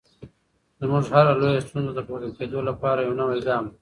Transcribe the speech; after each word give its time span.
زموږ 0.79 1.05
هره 1.13 1.33
لویه 1.41 1.61
ستونزه 1.67 1.91
د 1.95 1.99
پورته 2.07 2.29
کېدو 2.37 2.59
لپاره 2.69 2.99
یو 3.01 3.17
نوی 3.21 3.39
ګام 3.47 3.63
دی. 3.65 3.69